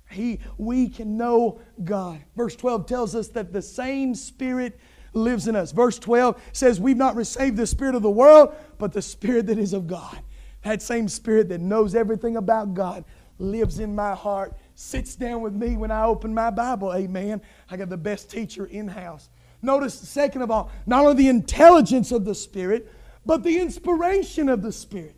[0.09, 2.23] he, we can know God.
[2.35, 4.79] Verse 12 tells us that the same Spirit
[5.13, 5.71] lives in us.
[5.71, 9.57] Verse 12 says, We've not received the Spirit of the world, but the Spirit that
[9.57, 10.19] is of God.
[10.63, 13.03] That same Spirit that knows everything about God
[13.39, 16.93] lives in my heart, sits down with me when I open my Bible.
[16.93, 17.41] Amen.
[17.69, 19.29] I got the best teacher in house.
[19.61, 22.91] Notice, second of all, not only the intelligence of the Spirit,
[23.27, 25.15] but the inspiration of the Spirit.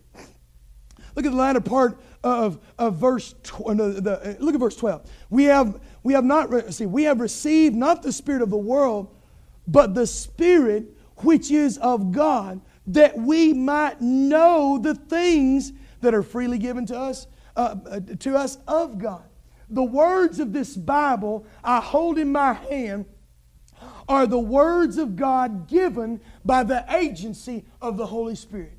[1.14, 5.08] Look at the latter part of, of verse tw- no, the, look at verse 12.
[5.30, 8.56] We have we have not re- see we have received not the spirit of the
[8.56, 9.14] world,
[9.66, 16.22] but the spirit which is of God, that we might know the things that are
[16.22, 19.24] freely given to us uh, uh to us of God.
[19.68, 23.06] The words of this Bible I hold in my hand
[24.10, 28.76] are the words of God given by the agency of the Holy Spirit.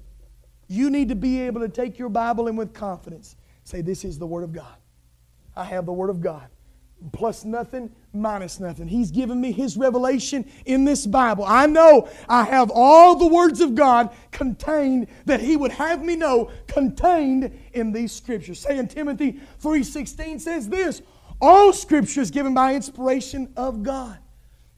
[0.67, 4.19] You need to be able to take your Bible and with confidence say, This is
[4.19, 4.75] the Word of God.
[5.55, 6.49] I have the Word of God.
[7.13, 8.89] Plus nothing, minus nothing.
[8.89, 11.45] He's given me His revelation in this Bible.
[11.47, 16.17] I know I have all the words of God contained that He would have me
[16.17, 18.59] know contained in these scriptures.
[18.59, 21.01] Second Timothy 3.16 says this,
[21.39, 24.19] all scripture is given by inspiration of God.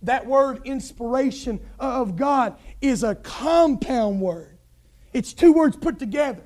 [0.04, 4.58] That word inspiration of God is a compound word.
[5.14, 6.44] It's two words put together.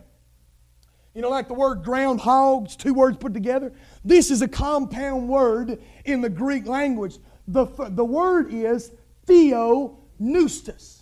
[1.13, 3.73] You know, like the word groundhogs, two words put together.
[4.05, 7.17] This is a compound word in the Greek language.
[7.47, 8.91] The, the word is
[9.25, 11.01] theopneustos.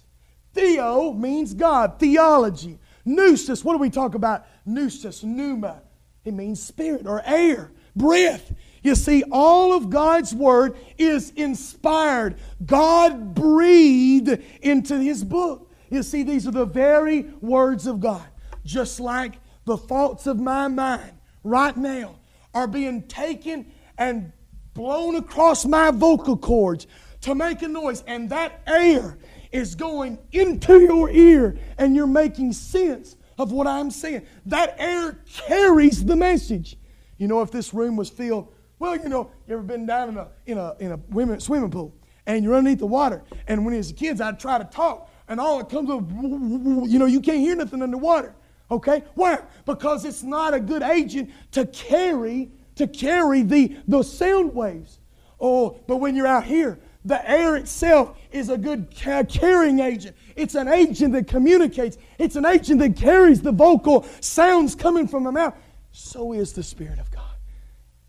[0.54, 2.80] Theo means God, theology.
[3.06, 4.46] Pneustos, what do we talk about?
[4.66, 5.82] Pneustos, pneuma.
[6.24, 8.54] It means spirit or air, breath.
[8.86, 12.36] You see, all of God's Word is inspired.
[12.68, 15.74] God breathed into His book.
[15.90, 18.28] You see, these are the very words of God.
[18.64, 22.18] Just like the thoughts of my mind right now
[22.54, 24.32] are being taken and
[24.76, 26.86] blown across my vocal cords
[27.22, 29.18] to make a noise, and that air
[29.52, 34.28] is going into your ear, and you're making sense of what I'm saying.
[34.46, 36.78] That air carries the message.
[37.18, 38.52] You know, if this room was filled
[38.86, 41.72] well, you know, you ever been down in a, in a, in a women's swimming
[41.72, 41.92] pool
[42.28, 45.60] and you're underneath the water, and when as kids, I'd try to talk, and all
[45.60, 48.36] it comes up, you know, you can't hear nothing underwater.
[48.72, 49.04] Okay?
[49.14, 49.40] Why?
[49.66, 55.00] Because it's not a good agent to carry to carry the, the sound waves.
[55.40, 60.16] Oh, but when you're out here, the air itself is a good carrying agent.
[60.36, 61.98] It's an agent that communicates.
[62.18, 65.56] It's an agent that carries the vocal sounds coming from the mouth.
[65.92, 67.35] So is the Spirit of God.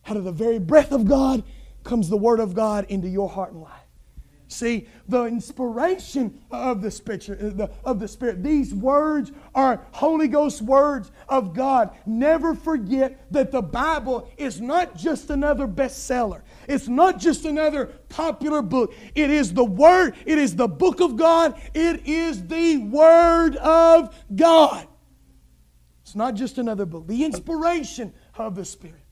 [0.09, 1.43] Out of the very breath of God
[1.85, 3.87] comes the Word of God into your heart and life.
[4.49, 10.63] See, the inspiration of the, Spirit, uh, of the Spirit, these words are Holy Ghost
[10.63, 11.91] words of God.
[12.07, 16.43] Never forget that the Bible is not just another bestseller.
[16.69, 18.95] It's not just another popular book.
[19.17, 24.15] It is the Word, it is the book of God, it is the Word of
[24.35, 24.87] God.
[26.03, 27.09] It's not just another book.
[27.09, 29.06] The inspiration of the Spirit.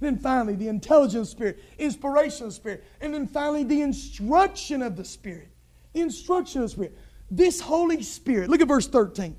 [0.00, 5.48] Then finally, the intelligence spirit, inspiration spirit, and then finally, the instruction of the Spirit.
[5.92, 6.98] The instruction of the Spirit.
[7.30, 9.36] This Holy Spirit, look at verse 13.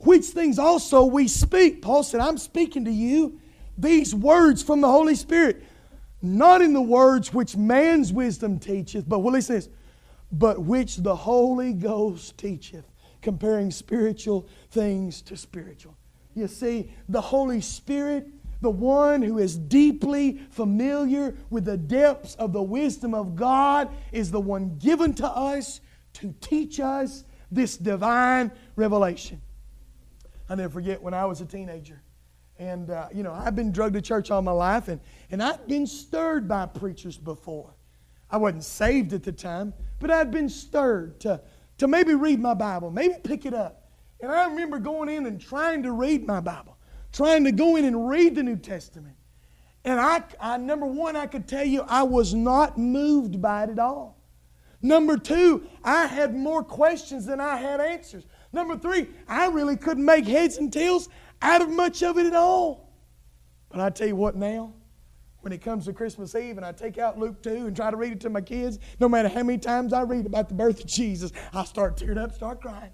[0.00, 1.82] Which things also we speak.
[1.82, 3.40] Paul said, I'm speaking to you
[3.76, 5.62] these words from the Holy Spirit,
[6.22, 9.68] not in the words which man's wisdom teacheth, but what he says,
[10.32, 12.84] but which the Holy Ghost teacheth,
[13.22, 15.96] comparing spiritual things to spiritual.
[16.34, 18.28] You see, the Holy Spirit
[18.60, 24.30] the one who is deeply familiar with the depths of the wisdom of God is
[24.30, 25.80] the one given to us
[26.14, 29.40] to teach us this divine revelation.
[30.48, 32.02] I never forget when I was a teenager.
[32.58, 35.66] And, uh, you know, I've been drugged to church all my life, and, and I've
[35.66, 37.74] been stirred by preachers before.
[38.30, 41.40] I wasn't saved at the time, but I'd been stirred to,
[41.78, 43.90] to maybe read my Bible, maybe pick it up.
[44.20, 46.76] And I remember going in and trying to read my Bible,
[47.12, 49.16] trying to go in and read the New Testament.
[49.84, 53.70] And I, I, number one, I could tell you I was not moved by it
[53.70, 54.18] at all.
[54.82, 58.24] Number two, I had more questions than I had answers.
[58.52, 61.08] Number three, I really couldn't make heads and tails
[61.42, 62.92] out of much of it at all.
[63.68, 64.74] But I tell you what now,
[65.40, 67.96] when it comes to Christmas Eve and I take out Luke 2 and try to
[67.96, 70.80] read it to my kids, no matter how many times I read about the birth
[70.80, 72.92] of Jesus, I start tearing up, start crying.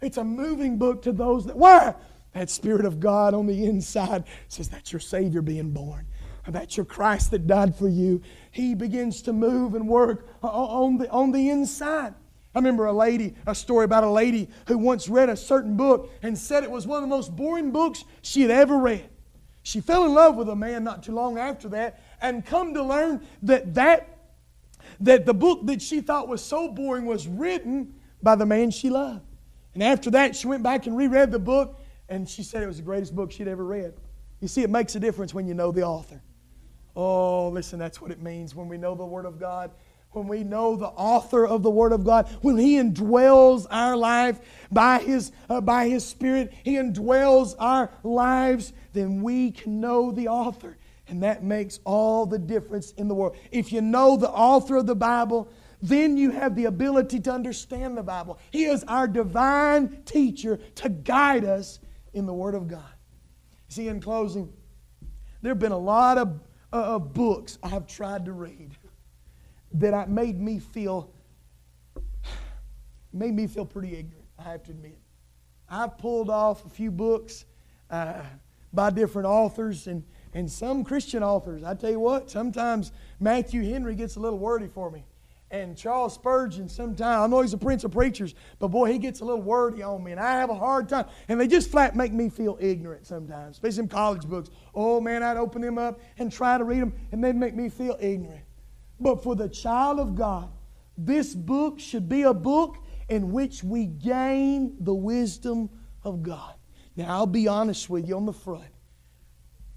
[0.00, 1.94] It's a moving book to those that, why?
[2.32, 6.06] That Spirit of God on the inside says that's your Savior being born.
[6.46, 8.22] That's your Christ that died for you.
[8.50, 12.14] He begins to move and work on the, on the inside.
[12.54, 16.10] I remember a lady, a story about a lady who once read a certain book
[16.22, 19.08] and said it was one of the most boring books she had ever read.
[19.62, 22.82] She fell in love with a man not too long after that and come to
[22.82, 24.14] learn that that
[25.00, 28.88] that the book that she thought was so boring was written by the man she
[28.88, 29.20] loved.
[29.74, 31.77] And after that, she went back and reread the book
[32.08, 33.94] and she said it was the greatest book she'd ever read.
[34.40, 36.22] You see, it makes a difference when you know the author.
[36.94, 39.70] Oh, listen, that's what it means when we know the Word of God
[40.12, 44.40] when we know the author of the Word of God, when He indwells our life
[44.70, 50.28] by His, uh, by His Spirit, He indwells our lives, then we can know the
[50.28, 50.76] author.
[51.08, 53.36] And that makes all the difference in the world.
[53.50, 55.48] If you know the author of the Bible,
[55.80, 58.38] then you have the ability to understand the Bible.
[58.50, 61.80] He is our divine teacher to guide us
[62.12, 62.94] in the Word of God.
[63.68, 64.52] See, in closing,
[65.42, 66.40] there have been a lot of,
[66.72, 68.72] uh, of books I've tried to read
[69.72, 71.12] that I, made me feel
[73.12, 74.26] made me feel pretty ignorant.
[74.38, 74.98] I have to admit.
[75.68, 77.44] I've pulled off a few books
[77.90, 78.22] uh,
[78.72, 80.04] by different authors and
[80.34, 81.62] and some Christian authors.
[81.64, 85.04] I tell you what, sometimes Matthew Henry gets a little wordy for me.
[85.50, 89.20] And Charles Spurgeon, sometimes, I know he's a prince of preachers, but boy, he gets
[89.20, 91.06] a little wordy on me, and I have a hard time.
[91.28, 94.50] And they just flat make me feel ignorant sometimes, especially in college books.
[94.74, 97.70] Oh man, I'd open them up and try to read them, and they'd make me
[97.70, 98.44] feel ignorant.
[99.00, 100.50] But for the child of God,
[100.98, 102.76] this book should be a book
[103.08, 105.70] in which we gain the wisdom
[106.04, 106.54] of God.
[106.94, 108.68] Now, I'll be honest with you on the front.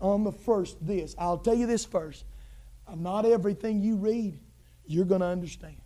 [0.01, 1.15] On the first, this.
[1.17, 2.26] I'll tell you this first.
[2.88, 4.39] I'm Not everything you read,
[4.92, 5.78] you're going to understand.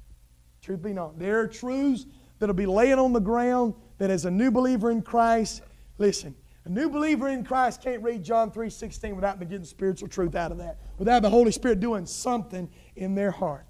[0.62, 1.16] Truth be known.
[1.18, 2.06] There are truths
[2.40, 5.62] that'll be laying on the ground that as a new believer in Christ,
[5.98, 6.36] listen,
[6.66, 10.58] a new believer in Christ can't read John 3.16 without getting spiritual truth out of
[10.58, 13.66] that, without the Holy Spirit doing something in their heart.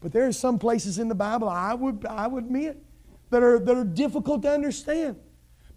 [0.00, 2.80] But there are some places in the Bible I would, I would admit
[3.30, 5.16] that are, that are difficult to understand.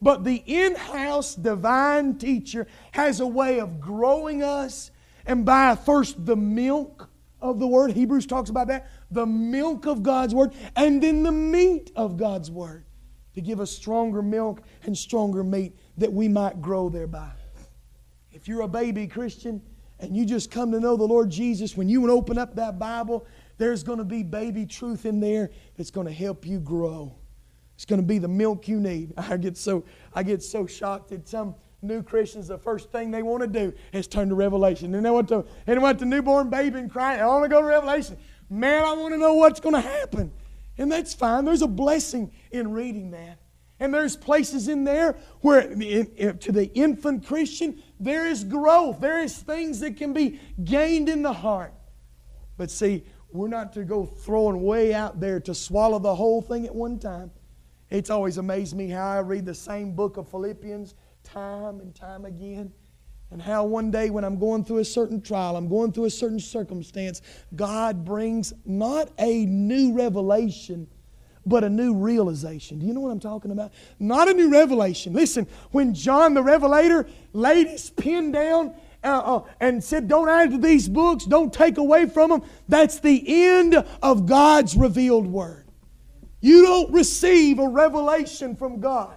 [0.01, 4.91] But the in house divine teacher has a way of growing us,
[5.25, 7.10] and by first the milk
[7.41, 11.31] of the Word, Hebrews talks about that, the milk of God's Word, and then the
[11.31, 12.85] meat of God's Word
[13.33, 17.31] to give us stronger milk and stronger meat that we might grow thereby.
[18.31, 19.61] If you're a baby Christian
[19.99, 23.25] and you just come to know the Lord Jesus, when you open up that Bible,
[23.57, 27.15] there's going to be baby truth in there that's going to help you grow.
[27.75, 29.13] It's going to be the milk you need.
[29.17, 33.23] I get so I get so shocked at some new Christians, the first thing they
[33.23, 34.93] want to do is turn to Revelation.
[34.95, 37.49] And they want to, and they want the newborn baby and cry, I want to
[37.49, 38.17] go to Revelation.
[38.49, 40.31] Man, I want to know what's going to happen.
[40.77, 41.45] And that's fine.
[41.45, 43.39] There's a blessing in reading that.
[43.79, 48.99] And there's places in there where, to the infant Christian, there is growth.
[48.99, 51.73] There is things that can be gained in the heart.
[52.57, 56.67] But see, we're not to go throwing way out there to swallow the whole thing
[56.67, 57.31] at one time.
[57.89, 60.93] It's always amazed me how I read the same book of Philippians
[61.31, 62.71] time and time again.
[63.31, 66.09] And how one day when I'm going through a certain trial, I'm going through a
[66.09, 67.21] certain circumstance,
[67.55, 70.87] God brings not a new revelation
[71.45, 72.79] but a new realization.
[72.79, 73.73] Do you know what I'm talking about?
[73.99, 75.13] Not a new revelation.
[75.13, 80.51] Listen, when John the Revelator laid his pen down uh, uh, and said, Don't add
[80.51, 85.65] to these books, don't take away from them, that's the end of God's revealed word.
[86.41, 89.15] You don't receive a revelation from God,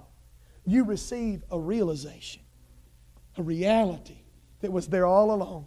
[0.64, 2.42] you receive a realization,
[3.36, 4.18] a reality
[4.60, 5.66] that was there all along.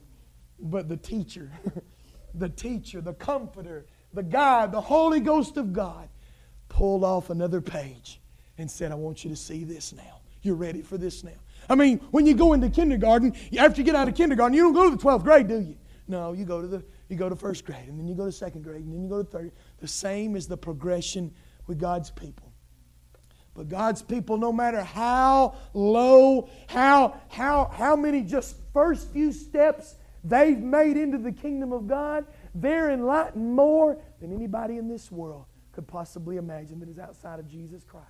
[0.60, 1.52] But the teacher,
[2.34, 6.10] the teacher, the comforter, the guide, the Holy Ghost of God
[6.70, 8.20] pulled off another page
[8.58, 10.22] and said, I want you to see this now.
[10.42, 11.32] You're ready for this now.
[11.70, 14.74] I mean, when you go into kindergarten, after you get out of kindergarten, you don't
[14.74, 15.78] go to the 12th grade, do you?
[16.08, 18.32] No, you go to the you go to first grade, and then you go to
[18.32, 19.52] second grade, and then you go to third.
[19.80, 21.34] The same is the progression
[21.68, 22.47] with God's people.
[23.58, 29.96] But God's people, no matter how low, how how how many just first few steps
[30.24, 35.46] they've made into the kingdom of God, they're enlightened more than anybody in this world
[35.72, 38.08] could possibly imagine that is outside of Jesus Christ.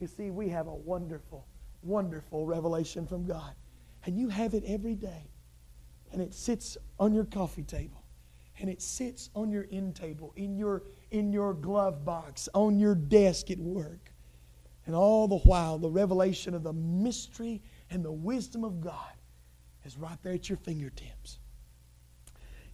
[0.00, 1.46] You see, we have a wonderful,
[1.82, 3.54] wonderful revelation from God.
[4.04, 5.30] And you have it every day.
[6.12, 8.02] And it sits on your coffee table.
[8.58, 12.94] And it sits on your end table, in your, in your glove box, on your
[12.94, 14.11] desk at work.
[14.92, 19.14] And all the while, the revelation of the mystery and the wisdom of God
[19.86, 21.38] is right there at your fingertips.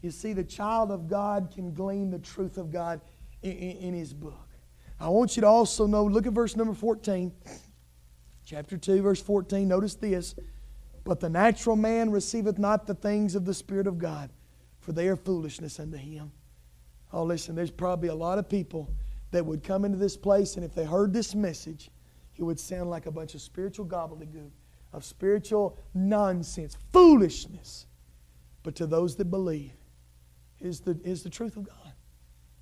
[0.02, 3.00] You see, the child of God can glean the truth of God
[3.42, 4.48] in, in, in his book.
[4.98, 7.30] I want you to also know, look at verse number 14,
[8.44, 9.68] chapter 2, verse 14.
[9.68, 10.34] Notice this.
[11.04, 14.30] But the natural man receiveth not the things of the Spirit of God,
[14.80, 16.32] for they are foolishness unto him.
[17.12, 18.92] Oh, listen, there's probably a lot of people
[19.30, 21.92] that would come into this place, and if they heard this message,
[22.38, 24.50] it would sound like a bunch of spiritual gobbledygook,
[24.92, 27.86] of spiritual nonsense, foolishness.
[28.62, 29.72] But to those that believe,
[30.60, 31.92] is the, is the truth of God.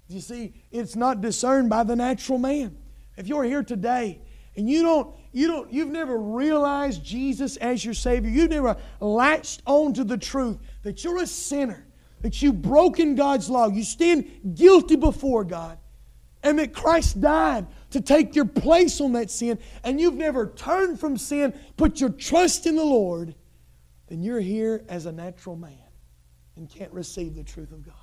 [0.08, 2.76] You see, it's not discerned by the natural man.
[3.16, 4.20] If you're here today
[4.56, 9.62] and you don't, you don't, you've never realized Jesus as your Savior, you've never latched
[9.66, 11.86] on to the truth that you're a sinner,
[12.20, 15.78] that you've broken God's law, you stand guilty before God,
[16.42, 17.66] and that Christ died
[17.96, 22.10] to take your place on that sin, and you've never turned from sin, put your
[22.10, 23.34] trust in the Lord,
[24.08, 25.78] then you're here as a natural man
[26.56, 27.94] and can't receive the truth of God.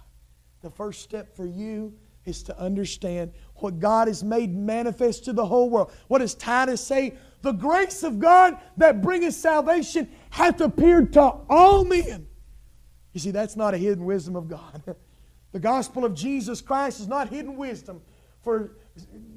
[0.61, 1.93] The first step for you
[2.25, 5.91] is to understand what God has made manifest to the whole world.
[6.07, 7.13] What does Titus say?
[7.41, 12.25] The grace of God that bringeth salvation hath appeared to all men.
[13.11, 14.95] You see, that's not a hidden wisdom of God.
[15.51, 18.01] the gospel of Jesus Christ is not hidden wisdom
[18.43, 18.77] for,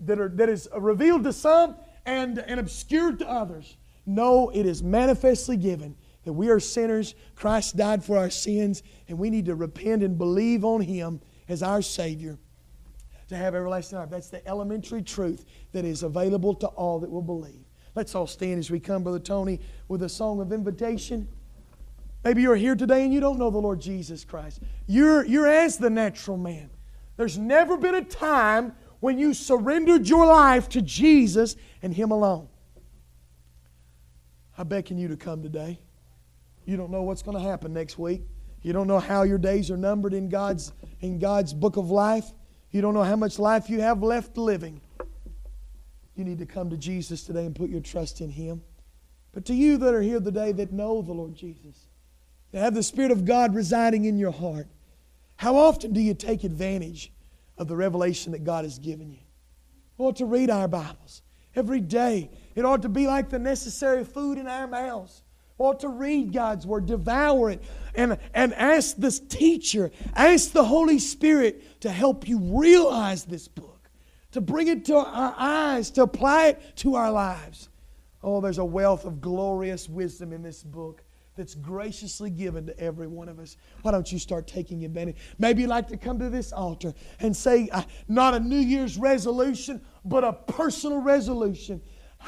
[0.04, 3.76] that, are, that is revealed to some and, and obscured to others.
[4.04, 9.16] No, it is manifestly given that we are sinners, Christ died for our sins, and
[9.16, 12.36] we need to repent and believe on Him as our Savior
[13.28, 14.10] to have everlasting life.
[14.10, 17.64] That's the elementary truth that is available to all that will believe.
[17.94, 21.28] Let's all stand as we come, Brother Tony, with a song of invitation.
[22.24, 24.60] Maybe you're here today and you don't know the Lord Jesus Christ.
[24.86, 26.70] You're, you're as the natural man.
[27.16, 32.48] There's never been a time when you surrendered your life to Jesus and Him alone.
[34.58, 35.78] I beckon you to come today.
[36.64, 38.22] You don't know what's going to happen next week.
[38.62, 42.26] You don't know how your days are numbered in God's, in God's book of life.
[42.70, 44.80] You don't know how much life you have left living.
[46.16, 48.62] You need to come to Jesus today and put your trust in Him.
[49.32, 51.88] But to you that are here today that know the Lord Jesus,
[52.52, 54.66] that have the Spirit of God residing in your heart,
[55.36, 57.12] how often do you take advantage
[57.58, 59.20] of the revelation that God has given you?
[59.98, 61.22] We ought to read our Bibles
[61.54, 62.30] every day.
[62.54, 65.22] It ought to be like the necessary food in our mouths
[65.58, 67.62] ought to read God's Word, devour it,
[67.94, 73.88] and, and ask this teacher, ask the Holy Spirit to help you realize this book,
[74.32, 77.68] to bring it to our eyes, to apply it to our lives.
[78.22, 81.02] Oh, there's a wealth of glorious wisdom in this book
[81.36, 83.56] that's graciously given to every one of us.
[83.82, 85.16] Why don't you start taking advantage?
[85.38, 87.68] Maybe you'd like to come to this altar and say,
[88.08, 91.80] not a New Year's resolution, but a personal resolution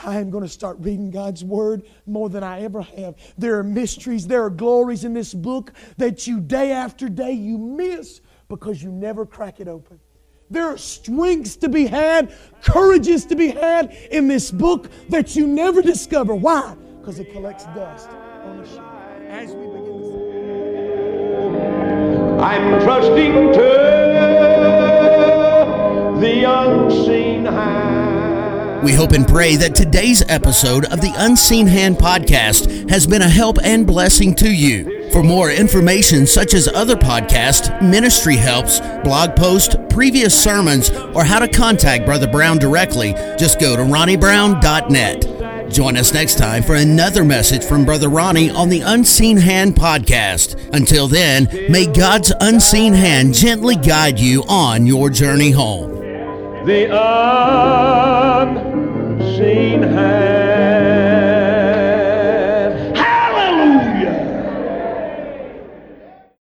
[0.05, 3.17] I am going to start reading God's Word more than I ever have.
[3.37, 7.59] There are mysteries, there are glories in this book that you day after day you
[7.59, 9.99] miss because you never crack it open.
[10.51, 12.33] There are strengths to be had,
[12.63, 16.35] courages to be had in this book that you never discover.
[16.35, 16.75] Why?
[17.01, 18.98] Because it collects dust on the shelf.
[19.31, 20.09] As we begin to
[22.41, 23.69] I'm trusting to
[26.19, 28.83] the unseen hand.
[28.83, 33.29] We hope and pray that today's episode of the Unseen Hand podcast has been a
[33.29, 35.11] help and blessing to you.
[35.13, 41.39] For more information, such as other podcasts, ministry helps, blog posts, previous sermons, or how
[41.39, 45.38] to contact Brother Brown directly, just go to ronniebrown.net.
[45.71, 50.57] Join us next time for another message from Brother Ronnie on the Unseen Hand podcast.
[50.75, 55.95] Until then, may God's unseen hand gently guide you on your journey home.
[56.65, 56.89] The
[58.49, 60.98] unseen hand.